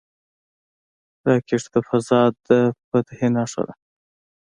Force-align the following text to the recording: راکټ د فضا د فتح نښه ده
راکټ 1.27 1.63
د 1.73 1.75
فضا 1.87 2.21
د 2.47 2.49
فتح 2.89 3.19
نښه 3.35 3.61
ده 3.67 3.73